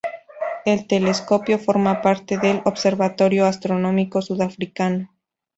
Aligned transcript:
El 0.65 0.87
telescopio 0.87 1.59
forma 1.59 2.01
parte 2.01 2.39
del 2.39 2.63
Observatorio 2.65 3.45
Astronómico 3.45 4.23
Sudafricano. 4.23 5.11